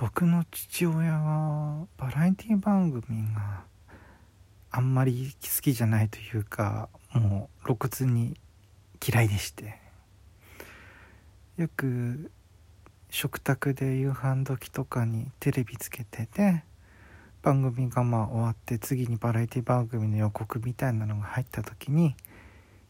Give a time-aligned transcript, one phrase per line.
[0.00, 3.64] 僕の父親はバラエティ番組が
[4.70, 8.36] あんまり好きじゃないというかもう露骨に
[9.06, 9.88] 嫌いでして。
[11.58, 12.30] よく
[13.10, 16.62] 食卓で夕飯時とかにテレビつけてて
[17.42, 22.14] 番組がまあ終わって次にバラエティ番組の予告みたいなのが入った時に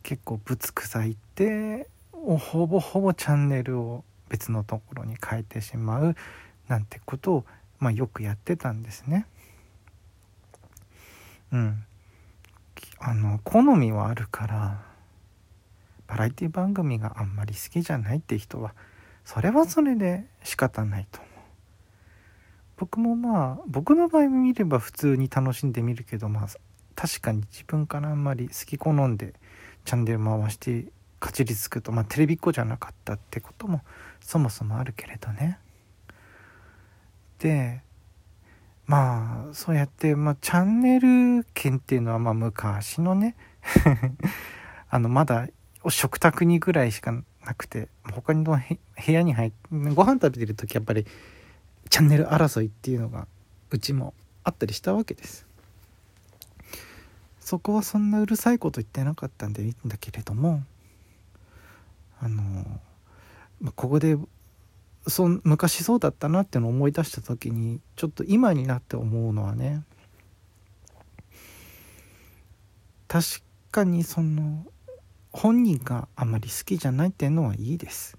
[0.02, 6.14] 結構ぶつくさいってほぼほぼチャンネルを別のところに変えてしまう
[6.68, 7.44] なんてことを、
[7.78, 9.26] まあ、よくやってたんですね。
[11.52, 11.84] うん。
[13.00, 14.82] あの好みはあるから
[16.06, 18.74] バラエティ番組があんまり好きじゃないって人は
[19.24, 21.30] それはそれで仕方ないと思う。
[22.76, 26.48] 僕もまあ僕の場合見れば普通に楽しんで見るけどまあ
[26.94, 29.34] 確かに自分からあんまり好き好んで
[29.84, 30.86] チャンネル回して
[31.20, 33.82] かじりつくとまあテレビっ子じゃなかったってことも
[34.20, 35.58] そもそもあるけれどね。
[37.38, 37.82] で
[38.86, 43.36] まあそうやって、まあ、チャンネル権っていうのはまあ昔のね
[44.90, 45.48] あのまだ
[45.88, 47.12] 食卓にぐらいしか
[47.44, 51.06] なくて他の部屋に入ってご飯食べてる時やっぱり
[51.90, 53.26] チャンネル争いっていうのが
[53.70, 55.46] うちもあったりしたわけです。
[57.40, 60.62] そこはそんなうるさいこと言ってなかったんでいいんだけれども
[62.20, 62.42] あの
[63.60, 64.18] まここで
[65.06, 69.82] そ昔そうだったなっていうのを思い出した時にちょっと今になって思うのはね
[73.06, 73.24] 確
[73.70, 74.66] かにその
[75.32, 78.18] 本人があまり好きじゃないっていうのはいいです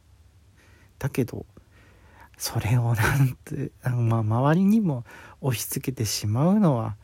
[0.97, 1.45] だけど
[2.38, 5.03] それをなんて まあ周りにも
[5.41, 6.95] 押し付けてしまうのは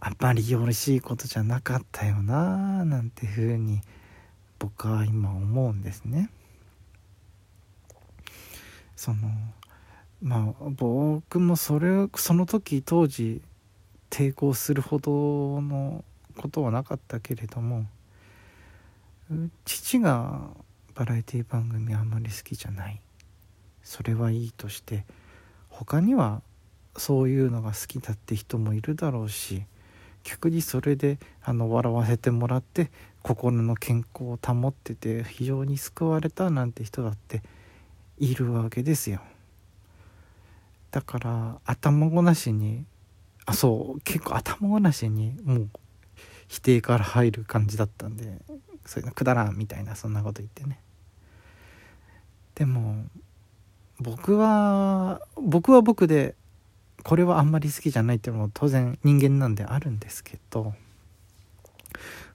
[0.00, 3.80] あんまりよろしいことじゃなかったよななんてふうに
[4.58, 6.30] 僕は今思うんですね。
[8.96, 9.30] その
[10.22, 13.42] まあ僕もそれその時当時
[14.10, 16.04] 抵抗するほどの
[16.36, 17.86] ことはなかったけれども
[19.64, 20.48] 父が
[20.94, 23.00] バラエティ番組あんまり好きじゃない。
[23.82, 25.04] それはいいとして
[25.68, 26.40] 他には
[26.96, 29.64] そういうのが好きだって人もいるだろうし
[30.22, 32.90] 逆にそれであの笑わせてもらって
[33.22, 37.42] 心の健康を保ってて非常に救われたなんて人だって
[38.18, 39.20] いるわけですよ。
[40.90, 42.84] だから頭ごなしに
[43.46, 45.68] あそう結構頭ごなしにもう
[46.46, 48.38] 否定から入る感じだったんで
[48.86, 50.78] そういうのくだらんみたいなそんなこと言ってね。
[52.54, 53.04] でも
[53.98, 56.36] 僕は僕は僕で
[57.02, 60.74] これはあんまり好きじゃないっていうのも当然人間なんであるんですけど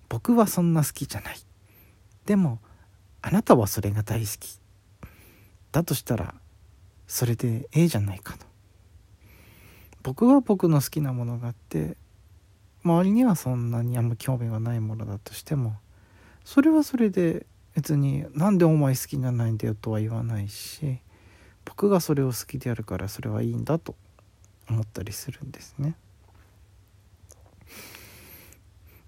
[0.10, 1.38] 僕はそんな好きじゃない。
[2.26, 2.60] でも
[3.22, 4.59] あなたはそれが大好き。
[5.72, 6.36] だとしたら
[7.08, 8.46] それでええじゃないかと
[10.04, 11.98] 僕は僕の好きなものがあって
[12.84, 15.76] 周りにはそんなにあんま興味がないものだとしても
[16.46, 21.00] それはそれで別に「なんでお前好きじゃないんだよ」とは言わないし
[21.66, 23.96] 僕がそれを好きであるからそれはいいんだと
[24.70, 25.96] 思ったりするんですね。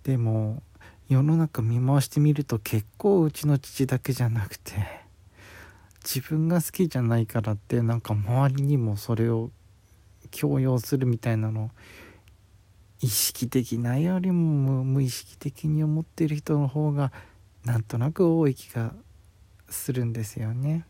[0.04, 0.62] でも
[1.10, 5.01] 世の中見回してみると結構うちの父だけじゃなくて
[6.04, 9.52] 自分が好きじゃないからってなんか周りにもそれを
[10.32, 11.72] 強要するみたいなの
[13.02, 17.12] 意識的なよりも無意識的に思ってる人の方が
[17.66, 18.94] なんとなく多い気が
[19.70, 20.86] するんですよね。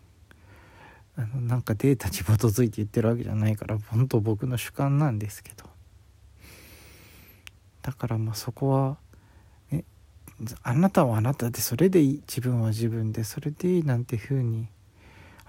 [1.15, 5.65] あのなんかデータに基づいて言ってるわけじゃないから本当僕の主観なんですけど
[7.81, 8.97] だからまあそこは
[9.71, 9.83] え
[10.63, 14.67] あなたはあなたでそれでいい自分は自分でそれでいいなんてふうに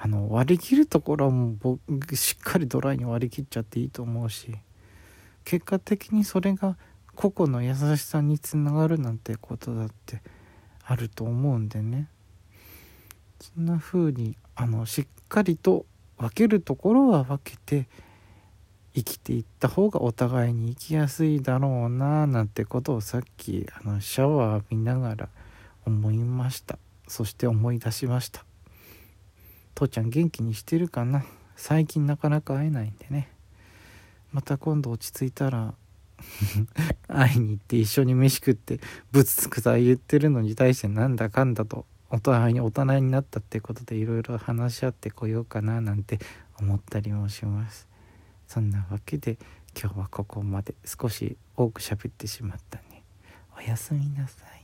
[0.05, 4.53] あの割り切るところはも僕しっかりドライに割り切っちゃっていいと思うし
[5.45, 6.77] 結果的にそれが
[7.15, 10.21] 個々の優しさにつながるなんてことだって
[10.85, 12.09] あると思うんでね。
[13.39, 15.87] そんな風にあのしっかりと
[16.17, 17.87] 分けるところは分けて
[18.95, 25.29] 生きていった方がお互いに生きやすいだろうななんてことをさっきあのシャワー浴びながら
[25.87, 26.79] 思いました。
[27.07, 28.45] そして思い出しました。
[29.75, 31.25] 父ちゃん元気にしてるかな？
[31.57, 33.29] 最近なかなか会えないんでね。
[34.33, 35.75] また今度落ち着いたら
[37.09, 38.81] 会いに行って一緒に飯食って
[39.11, 46.19] ぶつつくさ言ってるのに対してなんだかんだとお互いに大人になったってことでいろいろ話し合ってこようかななんて
[46.59, 47.89] 思ったりもします。
[48.47, 49.39] そんなわけで
[49.79, 50.75] 今日はここまで。
[50.85, 53.03] 少し多く喋ってしまったね。
[53.57, 54.62] おやすみなさい。